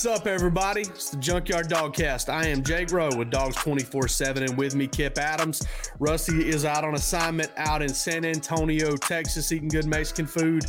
[0.00, 0.80] What's up, everybody?
[0.80, 2.30] It's the Junkyard Dogcast.
[2.30, 5.62] I am Jake Rowe with Dogs 24 7, and with me, Kip Adams.
[5.98, 10.64] Rusty is out on assignment out in San Antonio, Texas, eating good Mexican food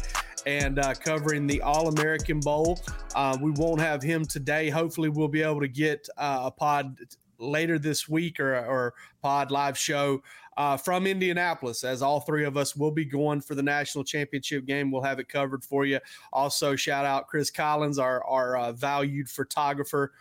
[0.45, 2.81] and uh, covering the All American Bowl.
[3.15, 4.69] Uh, we won't have him today.
[4.69, 6.97] Hopefully, we'll be able to get uh, a pod
[7.39, 10.21] later this week or, or pod live show
[10.57, 14.65] uh, from Indianapolis, as all three of us will be going for the national championship
[14.65, 14.91] game.
[14.91, 15.99] We'll have it covered for you.
[16.33, 20.11] Also, shout out Chris Collins, our, our uh, valued photographer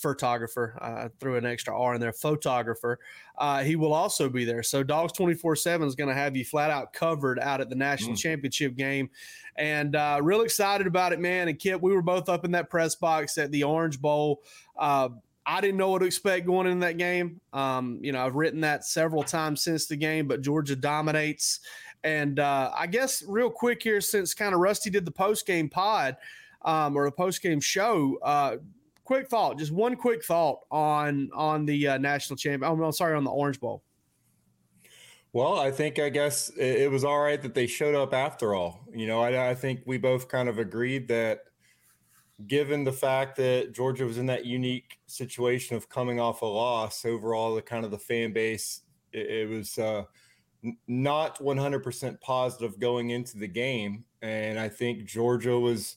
[0.00, 0.78] photographer.
[0.80, 2.98] I threw an extra R in there, photographer.
[3.38, 4.62] Uh, he will also be there.
[4.62, 7.76] So Dogs 24 7 is going to have you flat out covered out at the
[7.76, 8.18] national mm.
[8.18, 9.10] championship game.
[9.56, 11.48] And uh, real excited about it, man.
[11.48, 14.42] And Kip, we were both up in that press box at the Orange Bowl.
[15.46, 17.40] I didn't know what to expect going into that game.
[17.52, 21.60] Um, you know, I've written that several times since the game, but Georgia dominates.
[22.04, 25.68] And uh, I guess real quick here, since kind of Rusty did the post game
[25.68, 26.16] pod
[26.62, 28.56] um, or the post game show, uh,
[29.04, 32.70] quick thought, just one quick thought on on the uh, national champion.
[32.70, 33.82] Oh, I'm sorry, on the Orange Bowl.
[35.32, 38.80] Well, I think I guess it was all right that they showed up after all.
[38.92, 41.44] You know, I, I think we both kind of agreed that
[42.46, 47.04] given the fact that Georgia was in that unique situation of coming off a loss,
[47.04, 50.04] overall, the kind of the fan base, it, it was uh,
[50.86, 54.04] not 100% positive going into the game.
[54.22, 55.96] And I think Georgia was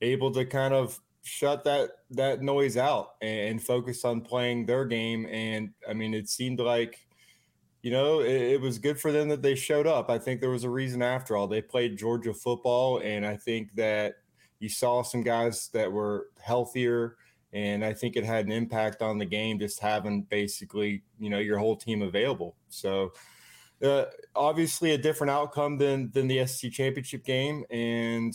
[0.00, 5.26] able to kind of shut that that noise out and, focus on playing their game.
[5.26, 7.00] And I mean, it seemed like
[7.82, 10.10] you know, it, it, was good for them that they showed up.
[10.10, 11.46] I think there was a reason after all.
[11.46, 14.16] They played Georgia football, and I think that
[14.58, 17.16] you saw some guys that were healthier,
[17.52, 21.38] and I think it had an impact on the game just having basically you know
[21.38, 22.56] your whole team available.
[22.68, 23.12] So
[23.82, 28.34] uh, obviously a different outcome than than the SEC championship game, and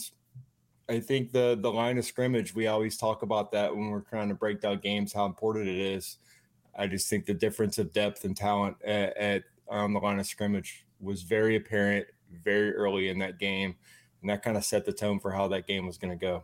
[0.87, 4.29] I think the the line of scrimmage we always talk about that when we're trying
[4.29, 6.17] to break down games how important it is.
[6.77, 10.25] I just think the difference of depth and talent at, at on the line of
[10.25, 12.07] scrimmage was very apparent
[12.43, 13.75] very early in that game
[14.21, 16.43] and that kind of set the tone for how that game was going to go.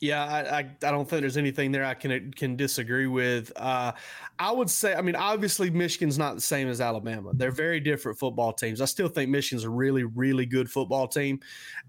[0.00, 3.52] Yeah, I, I, I don't think there's anything there I can can disagree with.
[3.56, 3.92] Uh,
[4.38, 7.32] I would say, I mean, obviously Michigan's not the same as Alabama.
[7.34, 8.80] They're very different football teams.
[8.80, 11.40] I still think Michigan's a really really good football team,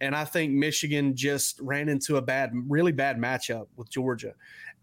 [0.02, 4.34] and I think Michigan just ran into a bad, really bad matchup with Georgia,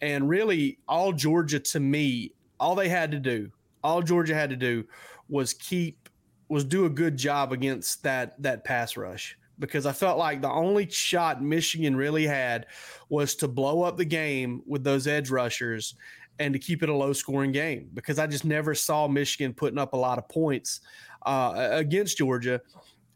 [0.00, 3.50] and really all Georgia to me, all they had to do,
[3.82, 4.84] all Georgia had to do
[5.28, 6.08] was keep
[6.48, 10.50] was do a good job against that that pass rush because I felt like the
[10.50, 12.66] only shot Michigan really had
[13.08, 15.94] was to blow up the game with those edge rushers
[16.38, 19.78] and to keep it a low scoring game because I just never saw Michigan putting
[19.78, 20.80] up a lot of points
[21.24, 22.60] uh, against Georgia.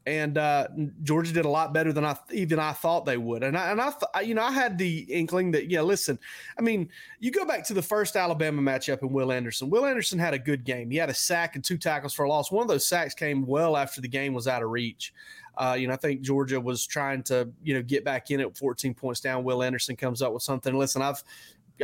[0.07, 0.69] And uh,
[1.03, 3.81] Georgia did a lot better than I even I thought they would, and I and
[3.81, 6.17] I th- you know I had the inkling that yeah listen,
[6.57, 9.69] I mean you go back to the first Alabama matchup in Will Anderson.
[9.69, 10.93] Will Anderson had a good game.
[10.93, 12.53] He had a sack and two tackles for a loss.
[12.53, 15.13] One of those sacks came well after the game was out of reach.
[15.57, 18.57] Uh, you know, I think Georgia was trying to, you know, get back in at
[18.57, 19.45] 14 points down.
[19.45, 20.77] Will Anderson comes up with something.
[20.77, 21.23] Listen, I've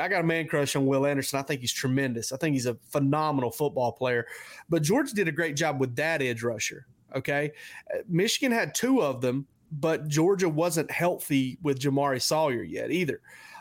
[0.01, 1.39] I got a man crush on Will Anderson.
[1.39, 2.33] I think he's tremendous.
[2.33, 4.27] I think he's a phenomenal football player.
[4.69, 6.87] But Georgia did a great job with that edge rusher.
[7.15, 7.53] Okay.
[7.93, 13.21] Uh, Michigan had two of them, but Georgia wasn't healthy with Jamaree Salyer yet either.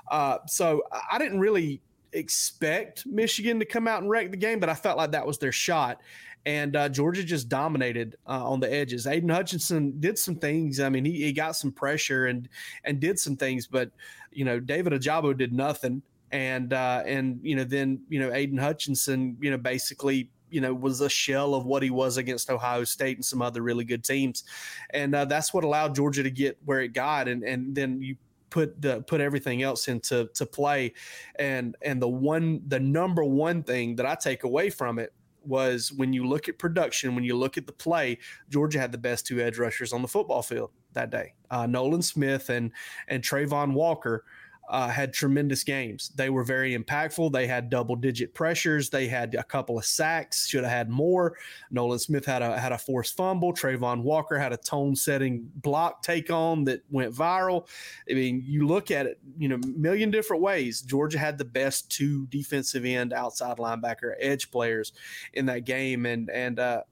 [0.10, 1.82] Uh, so I didn't really
[2.14, 5.38] expect Michigan to come out and wreck the game, but I felt like that was
[5.38, 6.02] their shot
[6.46, 9.06] and uh, Georgia just dominated uh, on the edges.
[9.06, 10.80] Aidan Hutchinson did some things.
[10.80, 12.50] I mean, he, he got some pressure and
[12.84, 13.92] and did some things, but
[14.32, 16.02] you know, David Ojabo did nothing.
[16.32, 20.74] And uh, and you know, then you know, Aidan Hutchinson, you know, basically you know
[20.74, 24.04] was a shell of what he was against Ohio State and some other really good
[24.04, 24.44] teams,
[24.92, 27.28] and uh, that's what allowed Georgia to get where it got.
[27.28, 28.16] And and then you
[28.50, 30.94] put the put everything else into to play,
[31.36, 35.14] and and the one the number one thing that I take away from it
[35.46, 38.18] was when you look at production, when you look at the play,
[38.50, 41.34] Georgia had the best two edge rushers on the football field that day.
[41.50, 42.72] Uh, Nolan Smith and
[43.08, 44.26] and Travon Walker.
[44.72, 46.14] Uh, had tremendous games.
[46.16, 47.34] They were very impactful.
[47.34, 48.90] They had double digit pressures.
[48.90, 50.48] They had a couple of sacks.
[50.48, 51.38] Should have had more.
[51.72, 53.54] Nolan Smith had a had a forced fumble.
[53.54, 57.68] Travon Walker had a tone setting block take on that went viral.
[58.10, 60.82] I mean, you look at it, you know, million different ways.
[60.82, 64.94] Georgia had the best two defensive end, outside linebacker, edge players
[65.34, 66.84] in that game, and and uh,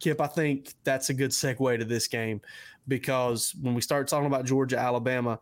[0.00, 2.40] Kip, I think that's a good segue to this game
[2.88, 5.38] because when we start talking about Georgia, Alabama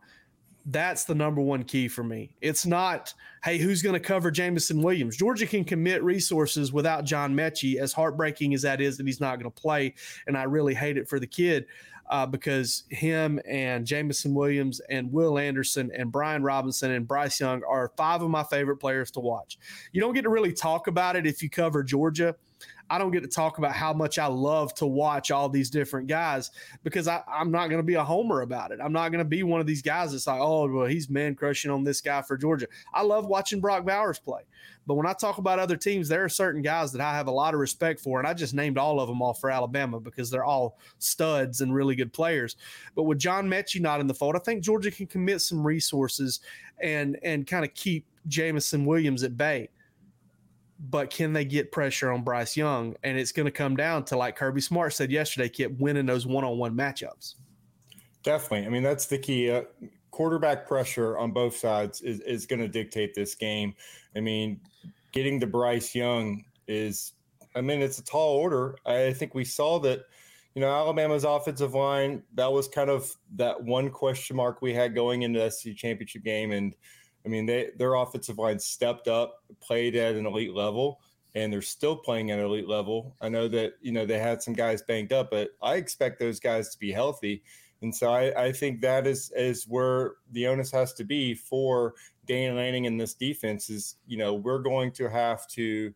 [0.67, 2.35] that's the number one key for me.
[2.41, 3.13] It's not,
[3.43, 5.15] hey, who's going to cover Jameson Williams?
[5.15, 9.39] Georgia can commit resources without John Metchie, as heartbreaking as that is that he's not
[9.39, 9.93] going to play.
[10.27, 11.67] And I really hate it for the kid
[12.09, 17.61] uh, because him and Jameson Williams and Will Anderson and Brian Robinson and Bryce Young
[17.63, 19.57] are five of my favorite players to watch.
[19.91, 22.35] You don't get to really talk about it if you cover Georgia
[22.89, 26.07] I don't get to talk about how much I love to watch all these different
[26.07, 26.51] guys
[26.83, 28.79] because I, am not going to be a homer about it.
[28.81, 31.35] I'm not going to be one of these guys that's like, oh, well, he's man
[31.35, 32.67] crushing on this guy for Georgia.
[32.93, 34.41] I love watching Brock Bowers play.
[34.87, 37.31] But when I talk about other teams, there are certain guys that I have a
[37.31, 38.19] lot of respect for.
[38.19, 41.73] And I just named all of them off for Alabama because they're all studs and
[41.73, 42.55] really good players.
[42.95, 46.41] But with John Metchie not in the fold, I think Georgia can commit some resources
[46.81, 49.69] and and kind of keep Jameson Williams at bay
[50.79, 52.95] but can they get pressure on Bryce Young?
[53.03, 56.25] And it's going to come down to, like Kirby Smart said yesterday, keep winning those
[56.25, 57.35] one on one matchups.
[58.23, 58.67] Definitely.
[58.67, 59.51] I mean, that's the key.
[59.51, 59.63] Uh,
[60.11, 63.73] quarterback pressure on both sides is, is going to dictate this game.
[64.15, 64.59] I mean,
[65.11, 67.13] getting to Bryce Young is,
[67.55, 68.75] I mean, it's a tall order.
[68.85, 70.05] I think we saw that,
[70.55, 74.95] you know, Alabama's offensive line, that was kind of that one question mark we had
[74.95, 76.51] going into the SEC championship game.
[76.51, 76.75] And,
[77.25, 81.01] I mean, they their offensive line stepped up, played at an elite level,
[81.33, 83.15] and they're still playing at an elite level.
[83.21, 86.39] I know that you know they had some guys banged up, but I expect those
[86.39, 87.43] guys to be healthy.
[87.81, 91.93] And so I, I think that is is where the onus has to be for
[92.25, 95.93] Dan Lanning and this defense is, you know, we're going to have to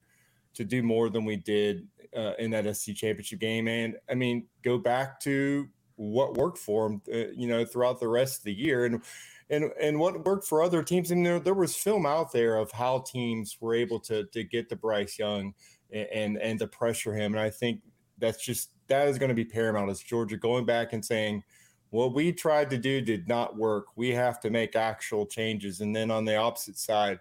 [0.56, 3.68] to do more than we did uh, in that SC championship game.
[3.68, 8.08] And I mean, go back to what worked for them, uh, you know, throughout the
[8.08, 8.86] rest of the year.
[8.86, 9.02] And
[9.50, 11.12] and and what worked for other teams.
[11.12, 14.69] And there there was film out there of how teams were able to to get
[14.69, 15.54] to Bryce Young
[15.92, 17.34] and and, and to pressure him.
[17.34, 17.81] And I think
[18.18, 21.44] that's just that is going to be paramount as Georgia going back and saying
[21.92, 23.86] what we tried to do did not work.
[23.96, 25.81] We have to make actual changes.
[25.81, 27.19] And then on the opposite side,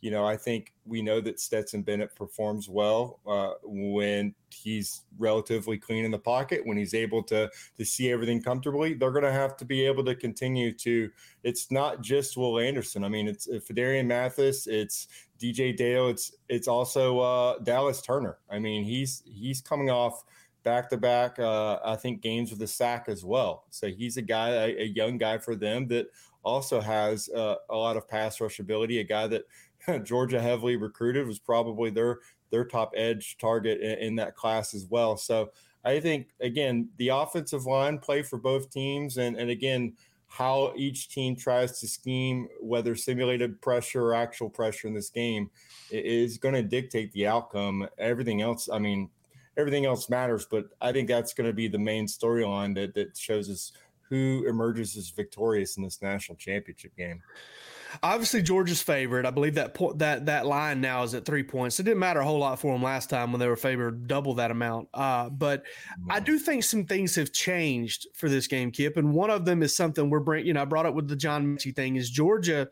[0.00, 5.76] you know, I think we know that Stetson Bennett performs well uh, when he's relatively
[5.76, 8.94] clean in the pocket, when he's able to to see everything comfortably.
[8.94, 11.10] They're going to have to be able to continue to.
[11.42, 13.02] It's not just Will Anderson.
[13.02, 15.08] I mean, it's Phidarian Mathis, it's
[15.40, 18.38] DJ Dale, it's it's also uh, Dallas Turner.
[18.48, 20.22] I mean, he's he's coming off
[20.62, 21.40] back to back.
[21.40, 23.64] I think games with a sack as well.
[23.70, 26.06] So he's a guy, a, a young guy for them that
[26.42, 29.00] also has uh, a lot of pass rush ability.
[29.00, 29.44] A guy that
[30.04, 32.18] Georgia heavily recruited was probably their
[32.50, 35.16] their top edge target in, in, that class as well.
[35.16, 35.50] So
[35.84, 39.94] I think again the offensive line play for both teams, and and again
[40.28, 45.50] how each team tries to scheme whether simulated pressure or actual pressure in this game
[45.90, 47.88] is going to dictate the outcome.
[47.96, 49.08] Everything else, I mean,
[49.56, 53.16] everything else matters, but I think that's going to be the main storyline that that
[53.16, 57.22] shows us who emerges as victorious in this national championship game.
[58.02, 59.26] Obviously, Georgia's favorite.
[59.26, 61.78] I believe that po- that that line now is at three points.
[61.80, 64.34] It didn't matter a whole lot for them last time when they were favored double
[64.34, 64.88] that amount.
[64.92, 65.64] Uh, but
[66.08, 69.62] I do think some things have changed for this game, Kip, and one of them
[69.62, 70.46] is something we're bringing.
[70.46, 71.96] You know, I brought up with the John Metchie thing.
[71.96, 72.68] Is Georgia?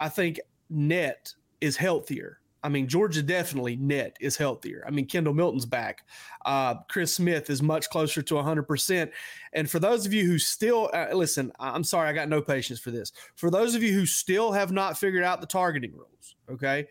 [0.00, 0.40] I think
[0.70, 2.40] net is healthier.
[2.64, 4.82] I mean, Georgia definitely net is healthier.
[4.86, 6.06] I mean, Kendall Milton's back.
[6.46, 9.10] Uh, Chris Smith is much closer to 100%.
[9.52, 12.80] And for those of you who still, uh, listen, I'm sorry, I got no patience
[12.80, 13.12] for this.
[13.36, 16.86] For those of you who still have not figured out the targeting rules, okay,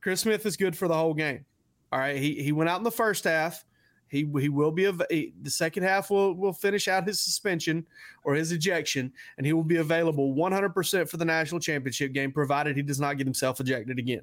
[0.00, 1.44] Chris Smith is good for the whole game.
[1.92, 2.16] All right.
[2.16, 3.64] He, he went out in the first half.
[4.14, 7.84] He he will be the second half will will finish out his suspension
[8.22, 12.76] or his ejection, and he will be available 100% for the national championship game, provided
[12.76, 14.22] he does not get himself ejected again.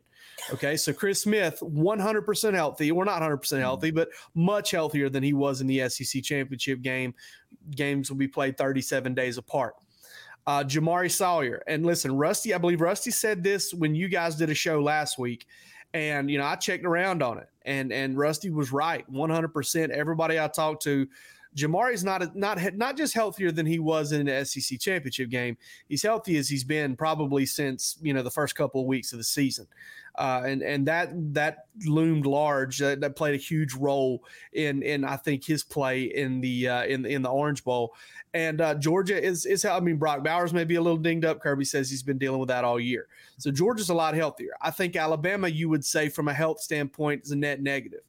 [0.54, 5.34] Okay, so Chris Smith 100% healthy, or not 100% healthy, but much healthier than he
[5.34, 7.14] was in the SEC championship game.
[7.72, 9.76] Games will be played 37 days apart.
[10.48, 14.50] Uh, Jamaree Salyer, and listen, Rusty, I believe Rusty said this when you guys did
[14.50, 15.46] a show last week
[15.94, 19.90] and you know, I checked around on it, and and Rusty was right, 100%.
[19.90, 21.08] Everybody I talked to
[21.56, 25.58] Jamaree's not not not just healthier than he was in the SEC championship game.
[25.90, 29.18] He's healthy as he's been probably since you know the first couple of weeks of
[29.18, 29.68] the season
[30.16, 32.82] uh, and and that that loomed large.
[32.82, 36.84] Uh, that played a huge role in in I think his play in the uh,
[36.84, 37.96] in in the Orange Bowl.
[38.34, 41.42] And uh, Georgia is is I mean Brock Bowers may be a little dinged up.
[41.42, 43.08] Kirby says he's been dealing with that all year.
[43.38, 44.52] So Georgia's a lot healthier.
[44.62, 48.02] I think Alabama, you would say from a health standpoint, is a net negative.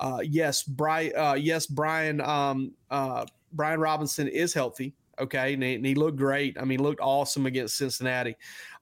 [0.00, 1.12] Uh, yes, Brian.
[1.16, 2.20] Uh, yes, Brian.
[2.20, 4.94] Um, uh, Brian Robinson is healthy.
[5.20, 6.56] Okay, and he, and he, looked great.
[6.60, 8.36] I mean, looked awesome against Cincinnati.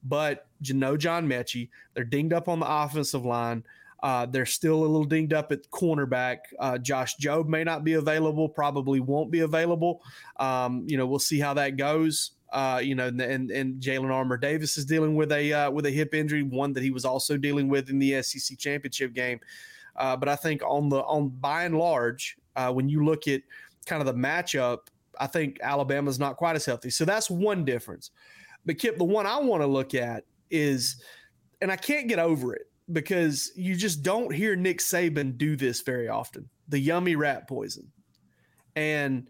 [0.05, 3.65] But you know, John Metchie, they're dinged up on the offensive line.
[4.03, 6.39] Uh, they're still a little dinged up at cornerback.
[6.61, 10.03] Uh, Josh Jobe may not be available, probably won't be available.
[10.39, 12.33] Um, you know, we'll see how that goes.
[12.53, 15.91] Uh, you know, and and Jalyn Armour Davis is dealing with a uh, with a
[15.91, 19.41] hip injury, one that he was also dealing with in the SEC championship game.
[19.99, 23.43] Uh, but I think on the on by and large, uh, when you look at
[23.87, 24.79] kind of the matchup,
[25.19, 26.91] I think Alabama's not quite as healthy.
[26.91, 28.11] So that's one difference.
[28.65, 31.01] But Kip, the one I want to look at is,
[31.61, 35.83] and I can't get over it because you just don't hear Nick Saban do this
[35.83, 36.49] very often.
[36.69, 37.91] The yummy rat poison.
[38.75, 39.29] And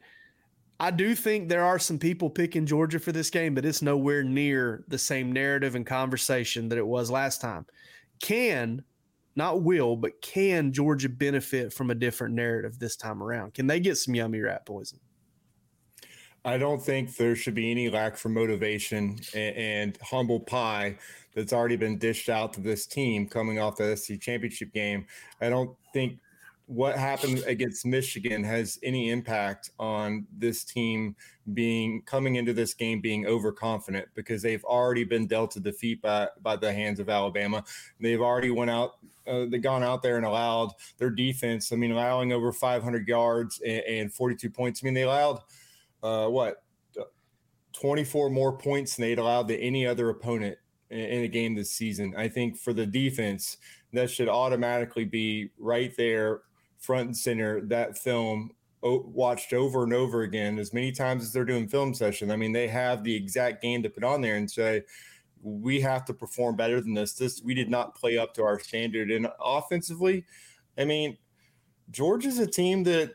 [0.81, 4.23] I do think there are some people picking Georgia for this game, but it's nowhere
[4.23, 7.65] near the same narrative and conversation that it was last time.
[8.21, 8.83] Can,
[9.37, 13.55] not will, but can Georgia benefit from a different narrative this time around?
[13.55, 14.99] Can they get some yummy rat poison?
[16.45, 20.97] I don't think there should be any lack for motivation and, and, humble pie
[21.35, 25.07] that's already been dished out to this team coming off the SC championship game.
[25.40, 26.21] I don't think
[26.67, 31.15] what happened against Michigan has any impact on this team
[31.55, 36.29] being coming into this game being overconfident because they've already been dealt a defeat by
[36.43, 37.63] by the hands of Alabama.
[38.01, 38.97] They've already went out,
[39.29, 41.73] uh, they gone out there and allowed their defense.
[41.73, 44.81] I mean, allowing over 500 yards and, and 42 points.
[44.83, 45.43] I mean, they allowed
[46.03, 46.65] uh, what
[47.75, 50.59] 24 more points than they'd allowed to any other opponent
[50.91, 52.15] in a game this season.
[52.17, 53.59] I think for the defense,
[53.93, 56.43] that should automatically be right there,
[56.78, 57.61] front and center.
[57.62, 58.50] That film
[58.83, 62.30] watched over and over again as many times as they're doing film session.
[62.30, 64.83] I mean, they have the exact game to put on there and say,
[65.42, 67.14] we have to perform better than this.
[67.14, 69.11] This we did not play up to our standard.
[69.11, 70.25] And offensively,
[70.76, 71.16] I mean,
[71.90, 73.14] Georgia's a team that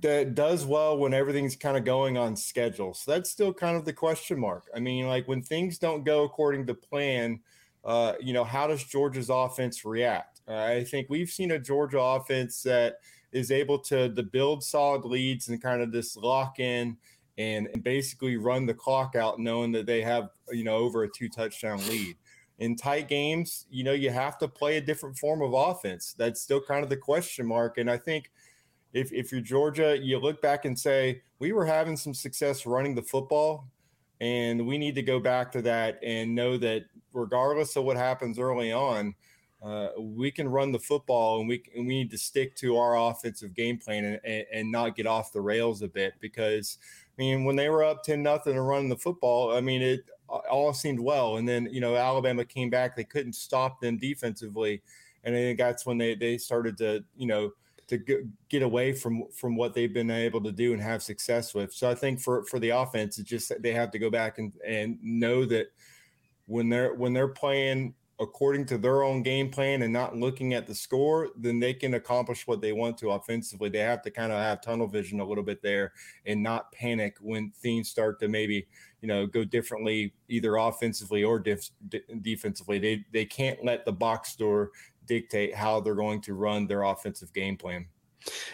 [0.00, 2.94] that does well when everything's kind of going on schedule.
[2.94, 4.64] So that's still kind of the question mark.
[4.74, 7.40] I mean, like when things don't go according to plan,
[7.84, 10.33] uh, you know, how does Georgia's offense react?
[10.48, 12.96] I think we've seen a Georgia offense that
[13.32, 16.96] is able to, to build solid leads and kind of just lock in
[17.38, 21.08] and, and basically run the clock out, knowing that they have, you know, over a
[21.08, 22.16] two touchdown lead.
[22.58, 26.14] In tight games, you know, you have to play a different form of offense.
[26.16, 27.78] That's still kind of the question mark.
[27.78, 28.30] And I think–
[28.94, 32.94] if if you're Georgia, you look back and say we were having some success running
[32.94, 33.66] the football,
[34.20, 38.38] and we need to go back to that and know that regardless of what happens
[38.38, 39.12] early on,
[39.64, 42.98] uh, we can run the football and we and we need to stick to our
[42.98, 46.78] offensive game plan and, and, and not get off the rails a bit because
[47.18, 50.04] I mean when they were up ten nothing and running the football, I mean it
[50.28, 54.82] all seemed well, and then you know Alabama came back, they couldn't stop them defensively,
[55.24, 57.52] and I think that's when they they started to you know
[57.86, 61.72] to get away from from what they've been able to do and have success with.
[61.72, 64.52] So I think for for the offense, it's just they have to go back and
[64.66, 65.68] and know that
[66.46, 70.66] when they're when they're playing according to their own game plan and not looking at
[70.66, 73.68] the score, then they can accomplish what they want to offensively.
[73.68, 75.92] They have to kind of have tunnel vision a little bit there
[76.26, 78.66] and not panic when things start to maybe
[79.00, 81.70] you know go differently either offensively or def-
[82.22, 82.78] defensively.
[82.78, 84.70] They they can't let the box score
[85.06, 87.86] dictate how they're going to run their offensive game plan.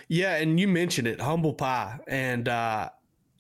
[0.09, 1.99] Yeah, and you mentioned it, humble pie.
[2.09, 2.91] And uh,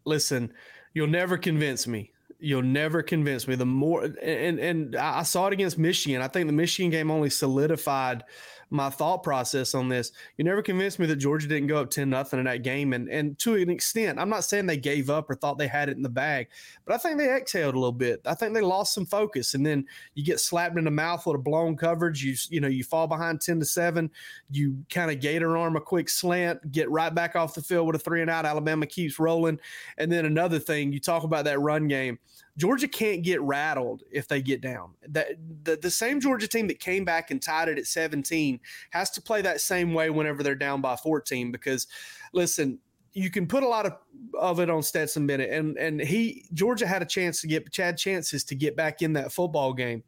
[0.05, 0.53] listen,
[0.95, 2.13] you'll never convince me.
[2.41, 3.55] You'll never convince me.
[3.55, 6.23] The more and and I saw it against Michigan.
[6.23, 8.25] I think the Michigan game only solidified
[8.71, 10.13] my thought process on this.
[10.37, 12.93] You never convinced me that Georgia didn't go up 10 nothing in that game.
[12.93, 15.89] And and to an extent, I'm not saying they gave up or thought they had
[15.89, 16.49] it in the bag,
[16.85, 18.21] but I think they exhaled a little bit.
[18.25, 19.55] I think they lost some focus.
[19.55, 19.85] And then
[20.15, 22.23] you get slapped in the mouth with a blown coverage.
[22.23, 24.11] You you know, you fall behind 10 to 7.
[24.51, 27.97] You kind of gator arm a quick slant, get right back off the field with
[27.97, 28.47] a three and out.
[28.47, 29.59] Alabama keeps rolling.
[29.99, 32.19] And then another thing, you talk about that run game.
[32.57, 34.93] Georgia can't get rattled if they get down.
[35.09, 39.11] The, the, the same Georgia team that came back and tied it at 17 has
[39.13, 41.87] to play that same way whenever they're down by 14 because
[42.33, 42.79] listen,
[43.13, 43.97] you can put a lot of,
[44.39, 47.97] of it on Stetson Bennett and and he Georgia had a chance to get Chad
[47.97, 50.03] chances to get back in that football game.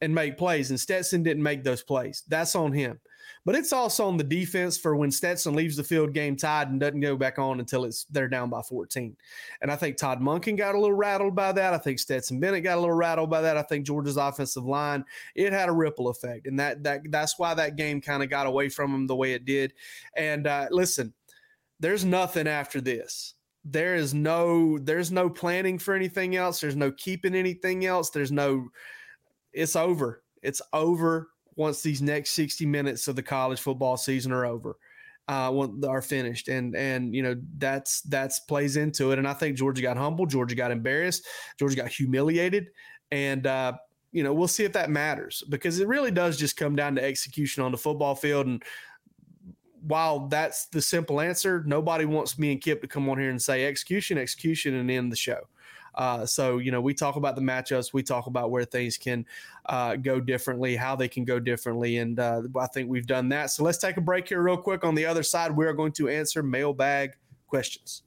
[0.00, 2.24] and make plays, and Stetson didn't make those plays.
[2.28, 3.00] That's on him.
[3.44, 6.80] But it's also on the defense for when Stetson leaves the field game tied and
[6.80, 9.14] doesn't go back on until it's they're down by 14.
[9.60, 11.74] And I think Todd Monken got a little rattled by that.
[11.74, 13.58] I think Stetson Bennett got a little rattled by that.
[13.58, 16.46] I think Georgia's offensive line, it had a ripple effect.
[16.46, 19.32] And that that that's why that game kind of got away from them the way
[19.34, 19.74] it did.
[20.16, 21.12] And uh, listen,
[21.80, 23.34] there's nothing after this
[23.64, 28.30] there is no there's no planning for anything else there's no keeping anything else there's
[28.30, 28.68] no
[29.54, 34.46] it's over it's over once these next 60 minutes of the college football season are
[34.46, 34.76] over
[35.28, 39.56] uh are finished and and you know that's that's plays into it and i think
[39.56, 41.26] georgia got humbled georgia got embarrassed
[41.58, 42.68] georgia got humiliated
[43.10, 43.72] and uh
[44.12, 47.02] you know we'll see if that matters because it really does just come down to
[47.02, 48.62] execution on the football field and
[49.86, 53.40] while that's the simple answer, nobody wants me and Kip to come on here and
[53.40, 55.40] say execution, execution, and end the show.
[55.94, 59.24] Uh, so, you know, we talk about the matchups, we talk about where things can
[59.66, 61.98] uh, go differently, how they can go differently.
[61.98, 63.50] And uh, I think we've done that.
[63.50, 64.84] So let's take a break here, real quick.
[64.84, 67.12] On the other side, we are going to answer mailbag
[67.46, 68.02] questions.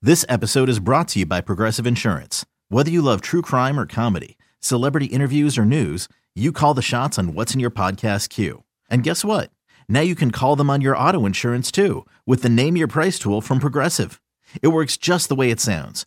[0.00, 2.46] This episode is brought to you by Progressive Insurance.
[2.68, 7.18] Whether you love true crime or comedy, celebrity interviews or news, you call the shots
[7.18, 8.62] on what's in your podcast queue.
[8.88, 9.50] And guess what?
[9.88, 13.18] Now you can call them on your auto insurance too with the Name Your Price
[13.18, 14.20] tool from Progressive.
[14.62, 16.06] It works just the way it sounds.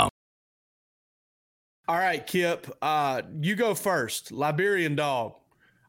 [1.91, 4.31] All right, Kip, uh, you go first.
[4.31, 5.33] Liberian dog.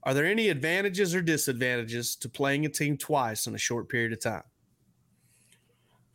[0.02, 4.12] Are there any advantages or disadvantages to playing a team twice in a short period
[4.12, 4.42] of time?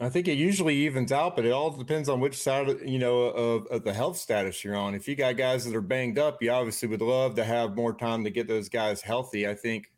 [0.02, 3.00] I think it usually evens out, but it all depends on which side of, you
[3.00, 4.94] know of, of, the health status you're on.
[4.94, 7.94] If you got guys that are banged up, you obviously would love to have more
[7.94, 9.48] time to get those guys healthy.
[9.48, 9.90] I think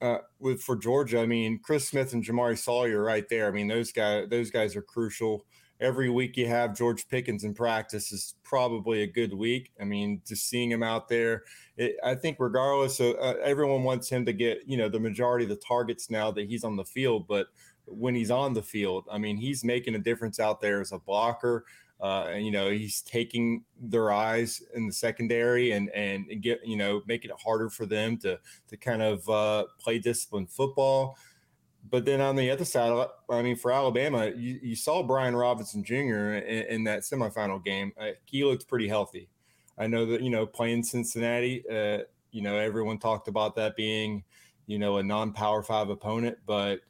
[0.00, 3.48] uh, with for Georgia, I mean Chris Smith and Jamaree Salyer right there.
[3.48, 5.46] I mean those guys those guys are crucial
[5.84, 9.70] every week you have George Pickens in practice is probably a good week.
[9.78, 11.44] I mean, just seeing him out there,
[11.76, 15.44] it, I think regardless of uh, everyone wants him to get, you know, the majority
[15.44, 17.48] of the targets now that he's on the field, but
[17.84, 20.98] when he's on the field, I mean, he's making a difference out there as a
[20.98, 21.66] blocker.
[22.00, 26.76] Uh, and you know he's taking their eyes in the secondary and and get you
[26.76, 31.16] know making it harder for them to to kind of uh, play disciplined football
[31.90, 35.84] but then on the other side, I mean, for Alabama, you, you saw Brian Robinson
[35.84, 35.94] Jr.
[36.34, 37.92] in, in that semifinal game.
[37.98, 39.28] Uh, he looked pretty healthy.
[39.76, 41.98] I know that you know playing Cincinnati, uh,
[42.30, 44.24] you know everyone talked about that being,
[44.66, 46.80] you know, a non-power five opponent, but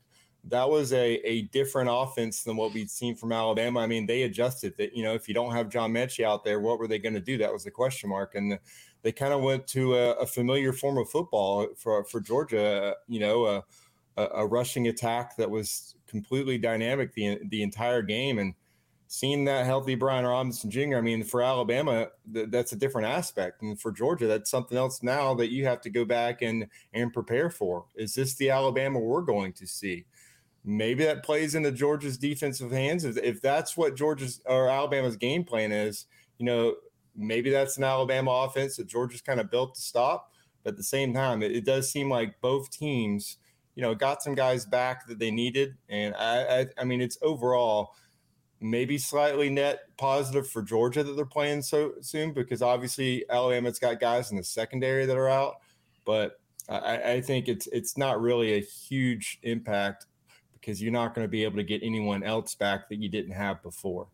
[0.45, 3.81] that was a a different offense than what we'd seen from Alabama.
[3.81, 4.95] I mean, they adjusted that.
[4.95, 7.21] You know, if you don't have John Metchie out there, what were they going to
[7.21, 7.39] do?
[7.39, 8.59] That was the question mark, and
[9.03, 12.95] they kind of went to a, a, familiar form of football for for Georgia.
[13.09, 13.45] You know.
[13.45, 13.61] Uh,
[14.17, 18.39] a, a, rushing attack that was completely dynamic the the entire game.
[18.39, 18.55] And
[19.09, 23.63] seeing that healthy Brian Robinson Jr., I mean, for Alabama, th- that's a different aspect,
[23.63, 27.13] and for Georgia, that's something else now that you have to go back and and
[27.13, 27.87] prepare for.
[27.95, 30.07] Is this the Alabama we're going to see?
[30.65, 33.05] Maybe that plays into Georgia's defensive hands.
[33.05, 36.07] If, if that's what Georgia's or Alabama's game plan is,
[36.39, 36.77] you know,
[37.15, 40.31] maybe that's an Alabama offense that Georgia's kind of built to stop.
[40.63, 43.37] But at the same time, it, it does seem like both teams
[43.75, 45.77] you know, got some guys back that they needed.
[45.89, 47.95] And I, I, I mean, it's overall
[48.61, 54.01] maybe slightly net positive for Georgia that they're playing so soon because obviously Alabama's got
[54.01, 55.57] guys in the secondary that are out.
[56.05, 60.07] But I, I think it's it's not really a huge impact
[60.55, 63.33] because you're not going to be able to get anyone else back that you didn't
[63.33, 64.09] have before.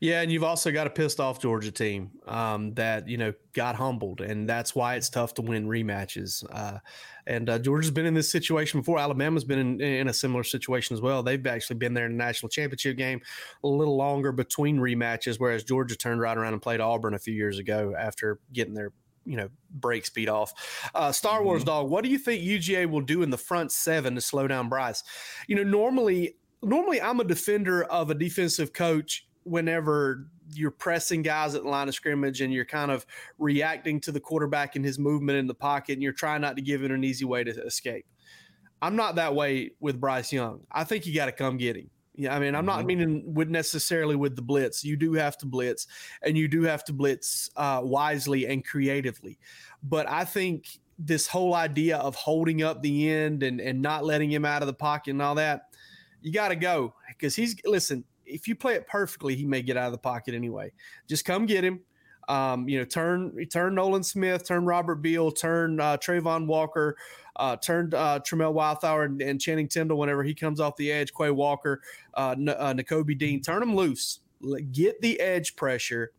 [0.00, 3.76] Yeah, and you've also got a pissed off Georgia team um, that you know got
[3.76, 6.44] humbled, and that's why it's tough to win rematches.
[6.52, 6.78] Uh,
[7.26, 8.98] and uh, Georgia's been in this situation before.
[8.98, 11.22] Alabama's been in, in, a similar situation as well.
[11.22, 13.20] They've actually been there in the national championship game
[13.62, 17.34] a little longer between rematches, whereas Georgia turned right around and played Auburn a few
[17.34, 18.92] years ago after getting their
[19.24, 20.90] you know break speed off.
[20.94, 21.68] Uh, Star Wars mm-hmm.
[21.68, 24.68] dog, what do you think UGA will do in the front seven to slow down
[24.68, 25.02] Bryce?
[25.46, 31.54] You know, normally normally I'm a defender of a defensive coach whenever you're pressing guys
[31.54, 33.06] at the line of scrimmage and you're kind of
[33.38, 36.62] reacting to the quarterback and his movement in the pocket and you're trying not to
[36.62, 38.06] give it an easy way to escape.
[38.82, 40.60] I'm not that way with Bryce Young.
[40.72, 41.90] I think you got to come get him.
[42.14, 42.86] Yeah, I mean, I'm not mm-hmm.
[42.86, 44.84] meaning with necessarily with the blitz.
[44.84, 45.86] You do have to blitz,
[46.22, 49.38] and you do have to blitz uh, wisely and creatively.
[49.82, 50.66] But I think
[50.98, 54.66] this whole idea of holding up the end and and not letting him out of
[54.66, 55.74] the pocket and all that,
[56.20, 58.04] you got to go because he's listen.
[58.30, 60.72] If you play it perfectly, he may get out of the pocket anyway.
[61.08, 61.80] Just come get him.
[62.28, 66.96] Um, you know, turn turn Nolan Smith, turn Robert Beal, turn uh, Travon Walker,
[67.36, 71.12] uh, turn uh, Wildflower and, and, Channing Tindall whenever he comes off the edge.
[71.12, 71.80] Quay Walker,
[72.14, 74.20] uh, uh, Dean, turn them loose.
[74.70, 76.12] Get the edge pressure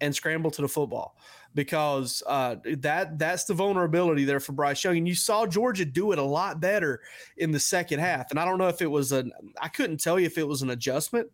[0.00, 1.16] and scramble to the football
[1.54, 4.96] because uh, that that's the vulnerability there for Bryce Young.
[4.96, 7.00] And you saw Georgia do it a lot better
[7.36, 8.30] in the second half.
[8.30, 10.62] And I don't know if it was an I couldn't tell you if it was
[10.62, 11.30] an adjustment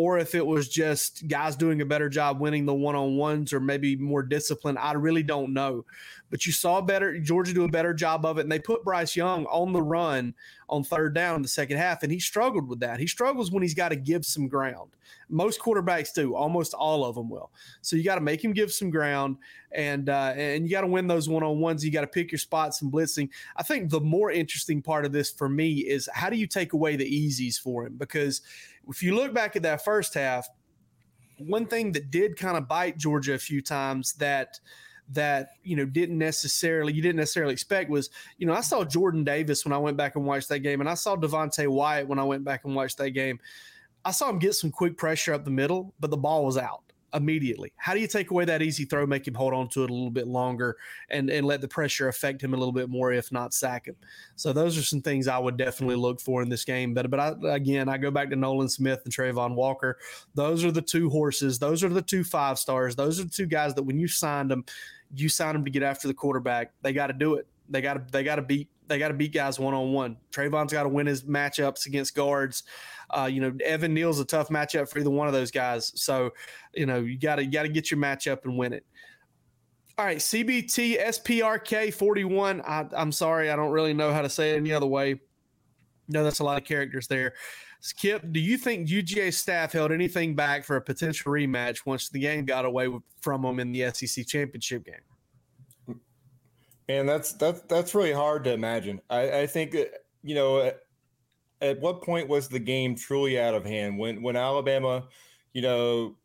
[0.00, 3.52] or if it was just guys doing a better job winning the one on ones
[3.52, 4.78] or maybe more discipline.
[4.78, 5.84] I really don't know.
[6.30, 9.14] But you saw better Georgia do a better job of it, and they put Bryce
[9.14, 10.32] Young on the run
[10.70, 12.98] on third down in the second half, and he struggled with that.
[12.98, 14.92] He struggles when he's got to give some ground.
[15.28, 17.50] Most quarterbacks do, almost all of them will.
[17.82, 19.36] So you got to make him give some ground,
[19.72, 21.84] and uh, and you got to win those one on ones.
[21.84, 23.28] You got to pick your spots and blitzing.
[23.56, 26.72] I think the more interesting part of this for me is how do you take
[26.72, 27.96] away the easies for him?
[27.98, 28.40] Because
[28.90, 30.48] if you look back at that first half,
[31.38, 34.58] one thing that did kind of bite Georgia a few times that
[35.12, 39.24] that you know didn't necessarily you didn't necessarily expect was you know I saw Jordan
[39.24, 42.18] Davis when I went back and watched that game, and I saw Devonte Wyatt when
[42.18, 43.40] I went back and watched that game.
[44.04, 46.89] I saw him get some quick pressure up the middle, but the ball was out
[47.14, 47.72] immediately.
[47.76, 49.92] How do you take away that easy throw, make him hold on to it a
[49.92, 50.76] little bit longer,
[51.08, 53.96] and and let the pressure affect him a little bit more, if not sack him?
[54.36, 56.94] So those are some things I would definitely look for in this game.
[56.94, 59.98] But but I, again, I go back to Nolan Smith and Travon Walker.
[60.34, 61.58] Those are the two horses.
[61.58, 62.96] Those are the two five stars.
[62.96, 64.64] Those are the two guys that when you signed them,
[65.14, 66.72] you signed them to get after the quarterback.
[66.82, 67.46] They got to do it.
[67.68, 70.16] They got to they got to beat they got to beat guys one on one.
[70.32, 72.64] Travon's got to win his matchups against guards.
[73.08, 75.92] Uh, you know, Evan Neal's a tough matchup for either one of those guys.
[75.94, 76.30] So,
[76.74, 78.84] you know, you got to you got to get your matchup and win it.
[79.96, 82.62] All right, CBT SPRK 41.
[82.62, 85.20] I, I'm sorry, I don't really know how to say it any other way.
[86.08, 87.34] No, that's a lot of characters there.
[87.80, 92.18] Skip, do you think UGA staff held anything back for a potential rematch once the
[92.18, 92.88] game got away
[93.20, 94.96] from them in the SEC championship game?
[96.98, 99.00] And that's that's that's really hard to imagine.
[99.10, 99.76] I, I think
[100.22, 100.80] you know at,
[101.60, 105.06] at what point was the game truly out of hand when when Alabama,
[105.52, 106.16] you know,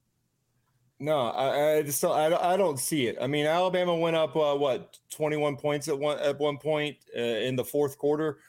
[0.99, 3.17] no, I, I just don't, I, I don't see it.
[3.21, 6.97] I mean, Alabama went up uh, what twenty one points at one at one point
[7.15, 8.39] uh, in the fourth quarter.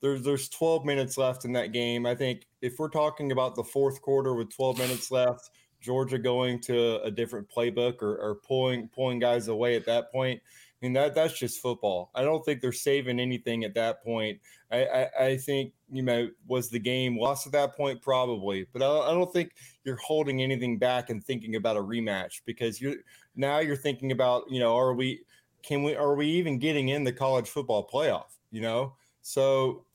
[0.00, 2.06] There's there's 12 minutes left in that game.
[2.06, 6.60] I think if we're talking about the fourth quarter with 12 minutes left, Georgia going
[6.62, 10.40] to a different playbook or, or pulling pulling guys away at that point.
[10.82, 12.10] I mean that that's just football.
[12.14, 14.38] I don't think they're saving anything at that point.
[14.70, 18.82] I, I, I think you know was the game lost at that point probably, but
[18.82, 19.52] I, I, don't think
[19.84, 22.96] you're holding anything back and thinking about a rematch because you're
[23.36, 25.22] now you're thinking about you know are we
[25.62, 28.36] can we are we even getting in the college football playoff?
[28.50, 29.85] You know, so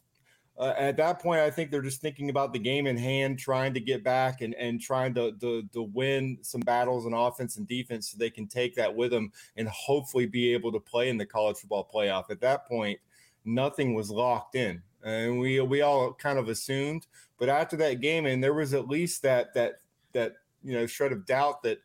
[0.62, 3.74] uh, at that point, I think they're just thinking about the game in hand, trying
[3.74, 7.68] to get back and, and trying to, to, to win some battles in offense and
[7.68, 11.18] defense so they can take that with them and hopefully be able to play in
[11.18, 12.30] the college football playoff.
[12.30, 13.00] At that point,
[13.44, 14.84] nothing was locked in.
[15.04, 17.08] And we we all kind of assumed,
[17.40, 19.80] but after that game, and there was at least that that
[20.14, 21.80] that you know shred of doubt that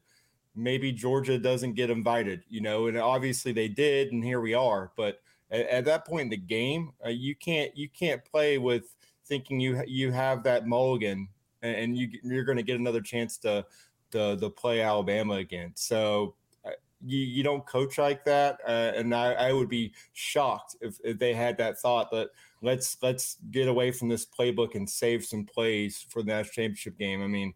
[0.54, 4.92] maybe Georgia doesn't get invited, you know, and obviously they did, and here we are.
[4.98, 8.94] But at, at that point in the game, uh, you can't you can't play with
[9.26, 11.28] thinking you you have that mulligan
[11.62, 13.64] and you you're going to get another chance to,
[14.12, 15.72] to to play Alabama again.
[15.74, 16.70] So uh,
[17.04, 21.18] you, you don't coach like that, uh, and I, I would be shocked if, if
[21.18, 22.30] they had that thought that
[22.62, 26.98] let's let's get away from this playbook and save some plays for the national championship
[26.98, 27.22] game.
[27.22, 27.54] I mean,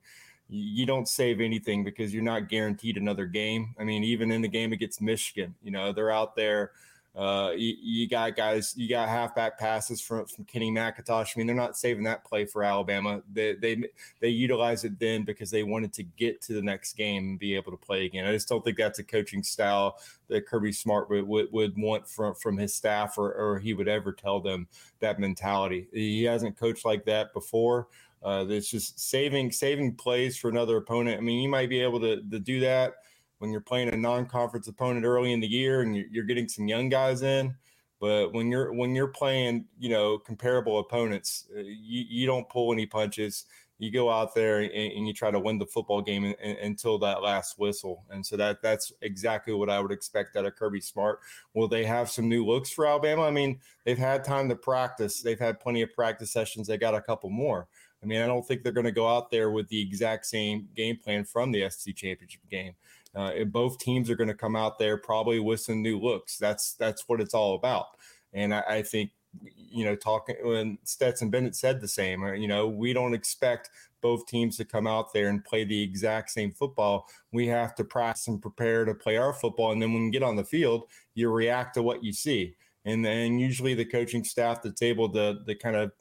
[0.48, 3.74] you don't save anything because you're not guaranteed another game.
[3.78, 6.72] I mean, even in the game against Michigan, you know they're out there
[7.20, 11.36] uh, you, you, got guys, you got halfback passes from, from Kenny McIntosh.
[11.36, 13.20] I mean, they're not saving that play for Alabama.
[13.30, 13.84] They they
[14.20, 17.54] they utilize it then because they wanted to get to the next game and be
[17.54, 18.24] able to play again.
[18.24, 22.08] I just don't think that's a coaching style that Kirby Smart would would, would want
[22.08, 24.66] from from his staff or or he would ever tell them
[25.00, 25.88] that mentality.
[25.92, 27.88] He hasn't coached like that before.
[28.22, 31.18] Uh, it's just saving saving plays for another opponent.
[31.18, 32.94] I mean, you might be able to to do that
[33.40, 36.88] when you're playing a non-conference opponent early in the year and you're getting some young
[36.88, 37.54] guys in.
[37.98, 42.72] But when you're when you're playing, you know, comparable opponents, uh, you, you don't pull
[42.72, 43.44] any punches.
[43.78, 46.56] you go out there and, and you try to win the football game in, in,
[46.58, 48.04] until that last whistle.
[48.10, 51.20] And so that that's exactly what I would expect out of Kirby Smart.
[51.54, 53.22] Will they have some new looks for Alabama?
[53.22, 55.22] I mean, they've had time to practice.
[55.22, 56.66] They've had plenty of practice sessions.
[56.66, 57.68] They got a couple more.
[58.02, 60.68] I mean, I don't think they're going to go out there with the exact same
[60.74, 62.74] game plan from the SEC championship game.
[63.14, 66.38] Uh, both teams are going to come out there probably with some new looks.
[66.38, 67.86] That's that's what it's all about.
[68.32, 69.10] And I, I think
[69.42, 73.70] you know, talking when Stetson Bennett said the same, you know, we don't expect
[74.00, 77.08] both teams to come out there and play the exact same football.
[77.32, 79.72] We have to practice and prepare to play our football.
[79.72, 82.56] And then when we get on the field, you react to what you see.
[82.84, 85.92] And then usually the coaching staff that's able to, to kind of,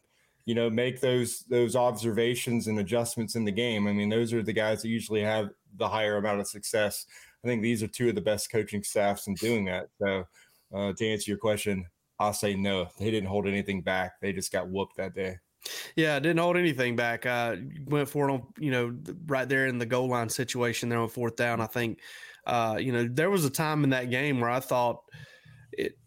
[0.46, 3.86] you know, make those those observations and adjustments in the game.
[3.88, 7.06] I mean, those are the guys that usually have the higher amount of success.
[7.44, 9.88] I think these are two of the best coaching staffs in doing that.
[10.02, 10.26] So
[10.74, 11.86] uh, to answer your question,
[12.20, 12.90] I'll say no.
[13.00, 14.20] They didn't hold anything back.
[14.22, 15.38] They just got whooped that day.
[15.96, 17.26] Yeah, didn't hold anything back.
[17.26, 18.96] Uh, went for it on, you know,
[19.28, 21.62] right there in the goal line situation there on fourth down.
[21.62, 22.00] I think,
[22.46, 25.04] uh, you know, there was a time in that game where I thought
[25.74, 25.98] it,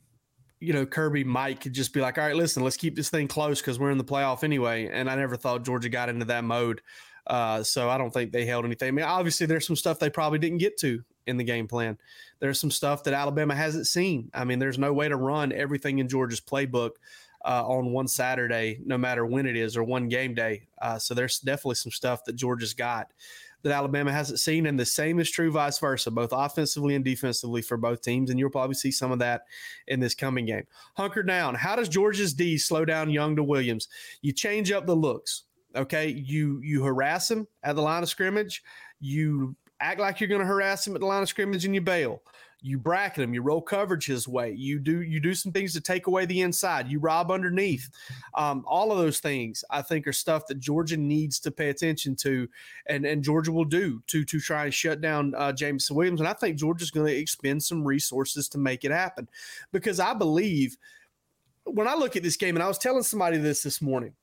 [0.61, 3.29] you know, Kirby might could just be like, all right, listen, let's keep this thing
[3.29, 4.88] close because we're in the playoff anyway.
[4.90, 6.81] And I never thought Georgia got into that mode.
[7.26, 8.88] Uh, so I don't think they held anything.
[8.88, 11.98] I mean, obviously, there's some stuff they probably didn't get to in the game plan.
[12.40, 14.30] There's some stuff that Alabama hasn't seen.
[14.35, 16.92] I mean, there's no way to run everything in Georgia's playbook
[17.44, 20.68] uh, on one Saturday, no matter when it is or one game day.
[20.80, 23.12] Uh, so there's definitely some stuff that Georgia's got
[23.62, 27.62] that Alabama hasn't seen, and the same is true vice versa, both offensively and defensively
[27.62, 28.30] for both teams.
[28.30, 29.42] And you'll probably see some of that
[29.87, 30.64] in this coming game.
[30.96, 31.54] Hunker down.
[31.54, 33.87] How does Georgia's D slow down Young to Williams?
[34.20, 35.44] You change up the looks.
[35.74, 38.62] Okay, you you harass him at the line of scrimmage.
[39.00, 41.80] You act like you're going to harass him at the line of scrimmage and you
[41.80, 42.22] bail.
[42.64, 44.52] You bracket him, you roll coverage his way.
[44.52, 46.87] You do you do some things to take away the inside.
[46.87, 47.90] You rob underneath.
[48.35, 52.14] Um, all of those things I think are stuff that Georgia needs to pay attention
[52.16, 52.48] to,
[52.87, 55.52] and and Georgia will do to to try and shut down uh,
[55.90, 56.20] Williams.
[56.20, 59.28] And I think Georgia's going to expend some resources to make it happen,
[59.72, 60.76] because I believe
[61.64, 64.14] when I look at this game, and I was telling somebody this this morning.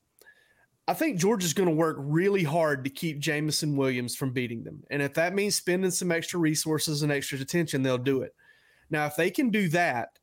[0.90, 4.82] I think Georgia's going to work really hard to keep Jameson Williams from beating them.
[4.90, 8.34] And if that means spending some extra resources and extra attention, they'll do it.
[8.90, 10.18] Now, if they can do that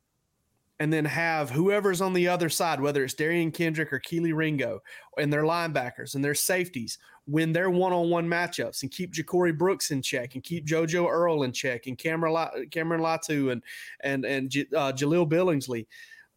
[0.82, 4.82] and then have whoever's on the other side, whether it's Derion Kendrick or Kelee Ringo,
[5.18, 10.02] and their linebackers and their safeties, win their one-on-one matchups and keep Ja'Corey Brooks in
[10.02, 13.64] check and keep JoJo Earle in check and Cameron, Latu and
[14.02, 15.88] and and uh, Jahleel Billingsley,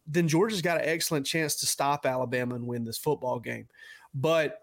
[0.07, 3.67] then Georgia's got an excellent chance to stop Alabama and win this football game.
[4.13, 4.57] But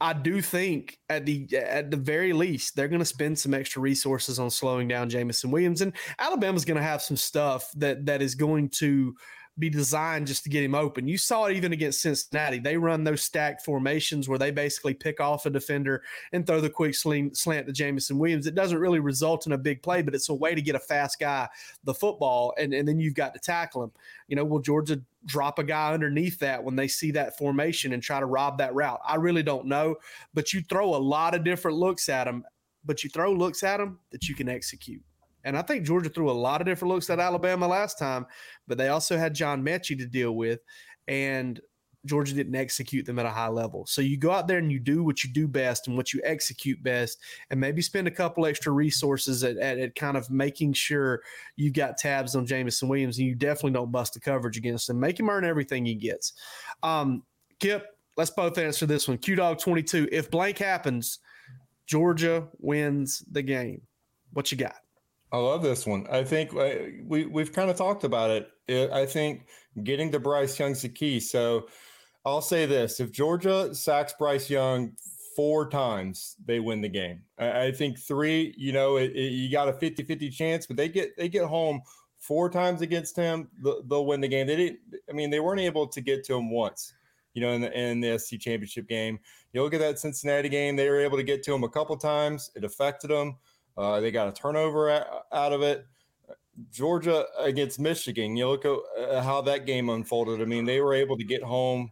[0.00, 3.80] I do think at the at the very least they're going to spend some extra
[3.80, 8.20] resources on slowing down Jameson Williams, and Alabama's going to have some stuff that that
[8.20, 9.14] is going to
[9.58, 11.08] be designed just to get him open.
[11.08, 12.58] You saw it even against Cincinnati.
[12.58, 16.68] They run those stacked formations where they basically pick off a defender and throw the
[16.68, 18.46] quick sling, slant to Jameson Williams.
[18.46, 20.80] It doesn't really result in a big play, but it's a way to get a
[20.80, 21.48] fast guy
[21.84, 23.92] the football, and, and then you've got to tackle him.
[24.28, 28.02] You know, will Georgia drop a guy underneath that when they see that formation and
[28.02, 29.00] try to rob that route?
[29.06, 29.96] I really don't know,
[30.34, 32.44] but you throw a lot of different looks at him,
[32.84, 35.02] but you throw looks at him that you can execute.
[35.46, 38.26] And I think Georgia threw a lot of different looks at Alabama last time,
[38.66, 40.60] but they also had John Metchie to deal with.
[41.08, 41.60] And
[42.04, 43.84] Georgia didn't execute them at a high level.
[43.86, 46.20] So you go out there and you do what you do best and what you
[46.24, 47.18] execute best,
[47.50, 51.22] and maybe spend a couple extra resources at, at, at kind of making sure
[51.56, 55.00] you've got tabs on Jameson Williams and you definitely don't bust the coverage against him.
[55.00, 56.32] Make him earn everything he gets.
[56.82, 57.22] Um,
[57.60, 59.18] Kip, let's both answer this one.
[59.18, 60.08] Q Dog 22.
[60.12, 61.18] If blank happens,
[61.86, 63.82] Georgia wins the game.
[64.32, 64.76] What you got?
[65.36, 66.06] I love this one.
[66.10, 66.70] I think uh,
[67.04, 68.90] we we've kind of talked about it.
[68.90, 69.46] I think
[69.84, 71.20] getting to Bryce Young's the key.
[71.20, 71.68] So
[72.24, 74.96] I'll say this: if Georgia sacks Bryce Young
[75.36, 77.20] four times, they win the game.
[77.38, 81.14] I, think three, you know, it, it, you got a 50-50 chance, but they get
[81.18, 81.82] they get home
[82.18, 84.46] four times against him, they'll win the game.
[84.46, 84.80] They didn't.
[85.10, 86.94] I mean, they weren't able to get to him once.
[87.34, 89.18] You know, in the in the SC championship game,
[89.52, 91.94] you look at that Cincinnati game; they were able to get to him a couple
[91.98, 92.50] times.
[92.56, 93.36] It affected them.
[93.76, 94.90] Uh, they got a turnover
[95.32, 95.86] out of it.
[96.70, 98.36] Georgia against Michigan.
[98.36, 100.40] You look at uh, how that game unfolded.
[100.40, 101.90] I mean, they were able to get home.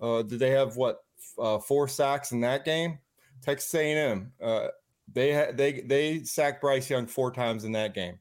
[0.00, 1.00] Uh, did they have what
[1.38, 2.98] uh, four sacks in that game?
[3.42, 4.32] Texas A&M.
[4.42, 4.68] Uh,
[5.12, 8.18] they had they they sacked Bryce Young four times in that game.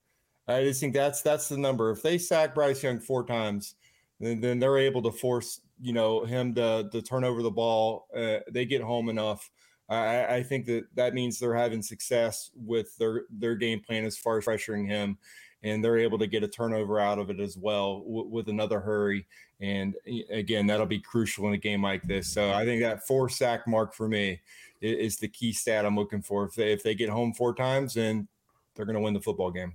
[0.48, 1.90] I just think that's that's the number.
[1.92, 3.76] If they sack Bryce Young four times,
[4.20, 8.08] then, then they're able to force you know him to to turn over the ball.
[8.16, 9.50] Uh, they get home enough.
[9.88, 14.18] I, I, think that that means they're having success with their their game plan as
[14.18, 15.18] far as pressuring him.
[15.64, 18.80] and they're able to get a turnover out of it as well w- with another
[18.80, 19.26] hurry.
[19.62, 19.96] And
[20.32, 22.28] again, that'll be crucial in a game like this.
[22.28, 24.42] So I think that four sack mark for me
[24.82, 26.46] is, is the key stat I'm looking for.
[26.46, 28.28] If they if they get home four times, then
[28.76, 29.74] they're going to win the football game.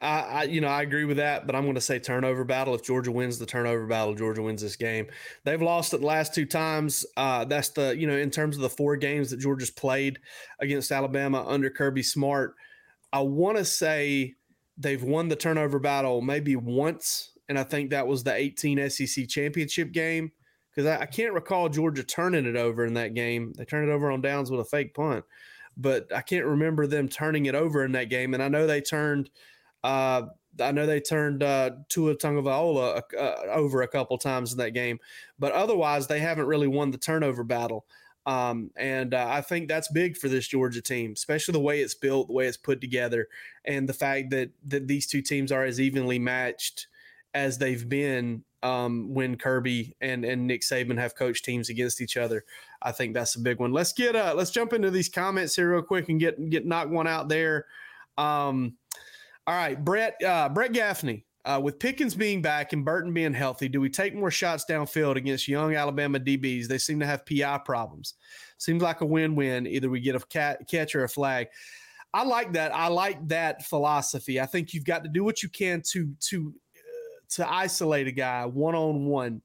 [0.00, 2.74] I, I, you know, I agree with that, but I'm going to say turnover battle.
[2.74, 5.06] If Georgia wins the turnover battle, Georgia wins this game.
[5.44, 7.06] They've lost it the last two times.
[7.16, 10.18] Uh, that's the, you know, in terms of the four games that Georgia's played
[10.60, 12.54] against Alabama under Kirby Smart,
[13.12, 14.34] I want to say
[14.76, 19.28] they've won the turnover battle maybe once, and I think that was the 18 SEC
[19.28, 20.32] championship game
[20.70, 23.52] because I, I can't recall Georgia turning it over in that game.
[23.56, 25.24] They turned it over on downs with a fake punt
[25.76, 28.34] but I can't remember them turning it over in that game.
[28.34, 29.30] And I know they turned,
[29.82, 30.22] uh,
[30.60, 34.98] I know they turned uh, Tua Tagovailoa uh, over a couple times in that game,
[35.38, 37.86] but otherwise they haven't really won the turnover battle.
[38.24, 41.94] Um, and uh, I think that's big for this Georgia team, especially the way it's
[41.94, 43.28] built, the way it's put together,
[43.64, 46.86] and the fact that that these two teams are as evenly matched
[47.34, 52.16] as they've been um, when Kirby and and Nick Saban have coached teams against each
[52.16, 52.44] other.
[52.80, 53.72] I think that's a big one.
[53.72, 56.88] Let's get uh let's jump into these comments here real quick and get get knock
[56.88, 57.66] one out there.
[58.18, 58.76] Um,
[59.46, 61.26] all right, Brett uh, Brett Gaffney.
[61.44, 65.16] Uh, with Pickens being back and Burton being healthy, do we take more shots downfield
[65.16, 66.68] against young Alabama DBs?
[66.68, 68.14] They seem to have PI problems.
[68.58, 69.66] Seems like a win-win.
[69.66, 71.48] Either we get a cat, catch or a flag.
[72.14, 72.72] I like that.
[72.72, 74.40] I like that philosophy.
[74.40, 76.54] I think you've got to do what you can to to
[77.36, 79.42] to isolate a guy one on one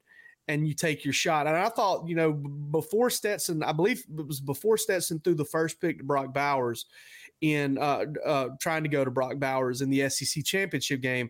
[0.48, 1.48] and you take your shot.
[1.48, 5.46] And I thought, you know, before Stetson, I believe it was before Stetson threw the
[5.46, 6.86] first pick to Brock Bowers
[7.42, 11.30] in uh, uh, trying to go to Brock Bowers in the SEC championship game.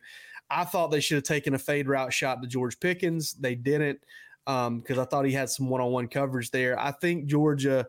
[0.50, 3.34] I thought they should have taken a fade route shot to George Pickens.
[3.34, 4.00] They didn't
[4.46, 6.80] because um, I thought he had some one on one coverage there.
[6.80, 7.86] I think Georgia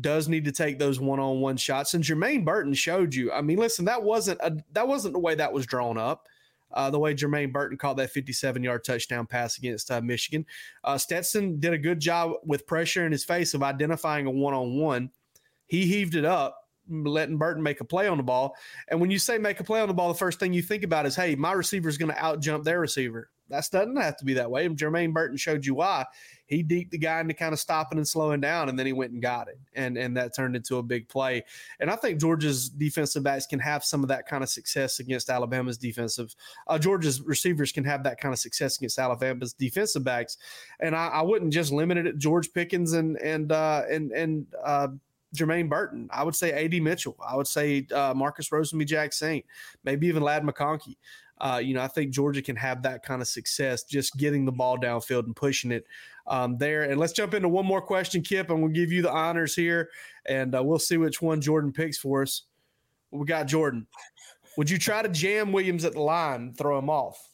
[0.00, 1.94] does need to take those one on one shots.
[1.94, 3.32] And Jermaine Burton showed you.
[3.32, 6.28] I mean, listen, that wasn't a, that wasn't the way that was drawn up
[6.74, 10.46] uh, the way Jermaine Burton caught that 57 yard touchdown pass against uh, Michigan.
[10.84, 14.54] Uh, Stetson did a good job with pressure in his face of identifying a one
[14.54, 15.10] on one.
[15.66, 16.58] He heaved it up,
[16.88, 18.54] letting Burton make a play on the ball.
[18.88, 20.82] And when you say make a play on the ball, the first thing you think
[20.82, 23.30] about is, hey, my receiver is going to out jump their receiver.
[23.52, 24.66] That doesn't have to be that way.
[24.66, 26.04] And Jermaine Burton showed you why
[26.52, 29.12] he deeped the guy into kind of stopping and slowing down, and then he went
[29.12, 31.42] and got it, and and that turned into a big play.
[31.80, 35.30] And I think Georgia's defensive backs can have some of that kind of success against
[35.30, 36.34] Alabama's defensive.
[36.66, 40.36] Uh, Georgia's receivers can have that kind of success against Alabama's defensive backs,
[40.80, 44.46] and I, I wouldn't just limit it at George Pickens and and uh, and and
[44.62, 44.88] uh,
[45.34, 46.08] Jermaine Burton.
[46.12, 47.16] I would say AD Mitchell.
[47.26, 49.44] I would say uh, Marcus Rosemy-Jacksaint,
[49.84, 50.96] maybe even Ladd McConkey.
[51.42, 54.52] Uh, you know, I think Georgia can have that kind of success just getting the
[54.52, 55.84] ball downfield and pushing it
[56.28, 56.84] um, there.
[56.84, 59.90] And let's jump into one more question, Kip, and we'll give you the honors here,
[60.26, 62.44] and uh, we'll see which one Jordan picks for us.
[63.10, 63.86] We got Jordan.
[64.56, 67.28] Would you try to jam Williams at the line, throw him off?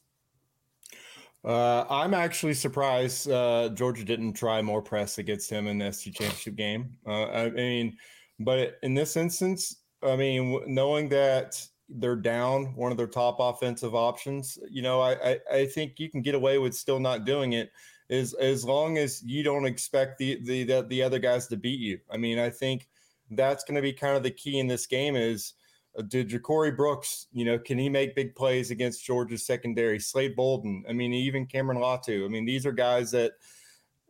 [1.44, 6.14] Uh, I'm actually surprised uh, Georgia didn't try more press against him in the SEC
[6.14, 6.97] championship game.
[7.07, 7.97] Uh, I mean,
[8.40, 13.94] but in this instance, I mean, knowing that they're down one of their top offensive
[13.94, 14.59] options.
[14.70, 17.70] You know, I, I, I think you can get away with still not doing it
[18.11, 21.81] as as long as you don't expect the the the, the other guys to beat
[21.81, 21.98] you.
[22.11, 22.88] I mean, I think
[23.31, 25.55] that's going to be kind of the key in this game is
[25.98, 29.98] uh, did Ja'Corey Brooks, you know, can he make big plays against Georgia's secondary?
[29.98, 32.24] Slade Bolden, I mean, even Cameron Latu.
[32.24, 33.33] I mean, these are guys that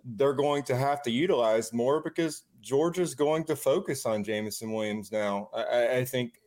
[0.05, 5.13] they're going to have to utilize more because Georgia's going to focus on Jameson Williams
[5.13, 5.51] now.
[5.55, 6.41] I, I think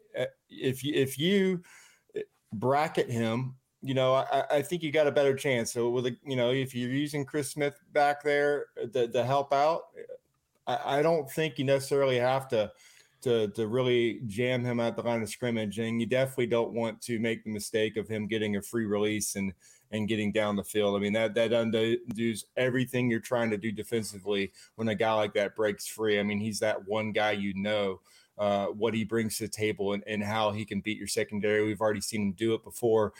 [0.49, 1.61] if you if you
[2.15, 2.21] uh,
[2.53, 5.73] bracket him, you know, I, I think you got a better chance.
[5.73, 9.23] So with a, you know, if you're using Chris Smith back there uh, to, to
[9.23, 9.83] help out,
[10.67, 12.71] I, I don't think you necessarily have to
[13.21, 17.01] to to really jam him at the line of scrimmage, and you definitely don't want
[17.01, 19.53] to make the mistake of him getting a free release and
[19.91, 20.95] and getting down the field.
[20.95, 25.33] I mean that that undoes everything you're trying to do defensively when a guy like
[25.33, 26.19] that breaks free.
[26.19, 27.99] I mean he's that one guy you know
[28.41, 31.63] uh, what he brings to the table and, and how he can beat your secondary.
[31.63, 33.13] We've already seen him do it before.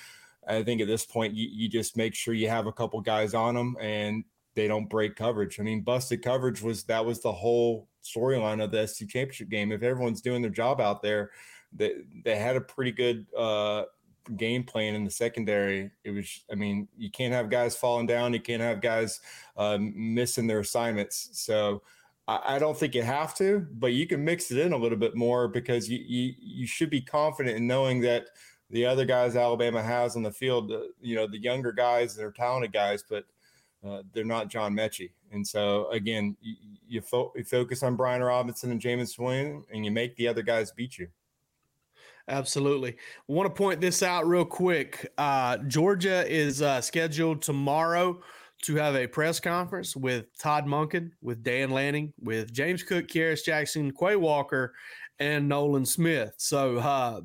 [0.48, 3.36] I think at this point, you, you just make sure you have a couple guys
[3.36, 4.24] on them and
[4.56, 5.60] they don't break coverage.
[5.60, 9.72] I mean, busted coverage was that was the whole storyline of the SEC championship game.
[9.72, 11.30] If everyone's doing their job out there,
[11.72, 13.84] they they had a pretty good uh,
[14.38, 15.92] game plan in the secondary.
[16.04, 18.34] It was, I mean, you can't have guys falling down.
[18.34, 19.20] You can't have guys
[19.56, 21.30] uh, missing their assignments.
[21.34, 21.84] So
[22.44, 25.16] I, don't think you have to, but you can mix it in a little bit
[25.16, 28.28] more because you, you, you should be confident in knowing that
[28.70, 32.32] the other guys Alabama has on the field, uh, you know, the younger guys, they're
[32.32, 33.26] talented guys, but
[33.86, 35.12] uh, they're not John Metchie.
[35.32, 36.56] And so again, you,
[36.88, 40.42] you, fo- you, focus on Brian Robinson and James Swing, and you make the other
[40.42, 41.08] guys beat you.
[42.28, 42.92] Absolutely.
[42.92, 45.12] I want to point this out real quick.
[45.18, 48.22] Uh, Georgia is uh, scheduled tomorrow
[48.64, 53.44] to have a press conference with Todd Monken, with Dan Lanning, with James Cook, Kearis
[53.44, 54.74] Jackson, Quay Walker,
[55.20, 56.34] and Nolan Smith.
[56.38, 57.22] So uh,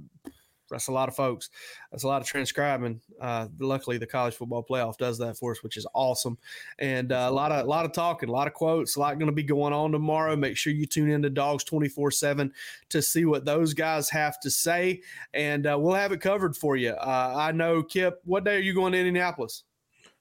[0.70, 1.50] that's a lot of folks.
[1.90, 3.00] That's a lot of transcribing.
[3.20, 6.36] Uh, luckily, the college football playoff does that for us, which is awesome.
[6.78, 9.18] And uh, a lot of a lot of talking, a lot of quotes, a lot
[9.18, 10.34] going to be going on tomorrow.
[10.36, 12.52] Make sure you tune in to Dogs twenty four seven
[12.88, 15.02] to see what those guys have to say,
[15.34, 16.90] and uh, we'll have it covered for you.
[16.90, 18.20] Uh, I know, Kip.
[18.24, 19.62] What day are you going to Indianapolis?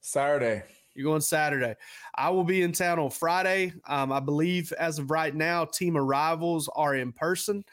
[0.01, 0.61] Saturday.
[0.95, 1.75] You're going Saturday.
[2.15, 3.73] I will be in town on Friday.
[3.87, 7.65] Um, I believe as of right now, team arrivals are in person.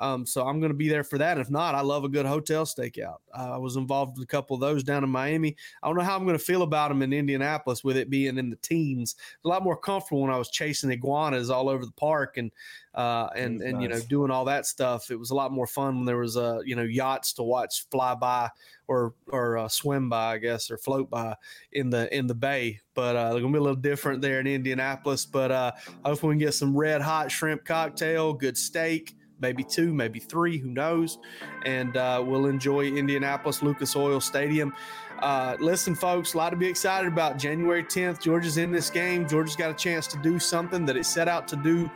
[0.00, 1.38] Um, so I'm going to be there for that.
[1.38, 3.18] If not, I love a good hotel stakeout.
[3.36, 5.54] Uh, I was involved with a couple of those down in Miami.
[5.82, 8.38] I don't know how I'm going to feel about them in Indianapolis with it being
[8.38, 9.16] in the teens.
[9.44, 12.50] A lot more comfortable when I was chasing iguanas all over the park and
[12.94, 13.82] uh, and and nice.
[13.82, 15.10] you know doing all that stuff.
[15.10, 17.86] It was a lot more fun when there was uh, you know yachts to watch
[17.90, 18.50] fly by
[18.88, 21.36] or or uh, swim by, I guess, or float by
[21.72, 22.80] in the in the bay.
[22.94, 25.26] But uh, they're gonna be a little different there in Indianapolis.
[25.26, 25.72] But uh,
[26.04, 30.58] hopefully we can get some red hot shrimp cocktail, good steak maybe two, maybe three,
[30.58, 31.18] who knows?
[31.64, 34.72] And uh, we'll enjoy Indianapolis Lucas Oil Stadium.
[35.20, 37.38] Uh, listen, folks, a lot to be excited about.
[37.38, 39.28] January 10th, Georgia's in this game.
[39.28, 41.90] Georgia's got a chance to do something that it set out to do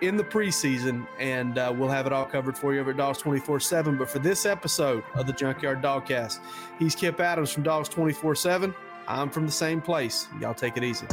[0.00, 3.18] in the preseason, and uh, we'll have it all covered for you over at Dogs
[3.18, 3.96] 24 7.
[3.96, 6.40] But for this episode of the Junkyard Dogcast,
[6.78, 8.74] he's Kip Adams from Dogs 24 7.
[9.06, 10.26] I'm from the same place.
[10.40, 11.06] Y'all take it easy.